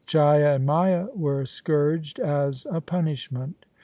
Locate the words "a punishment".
2.71-3.67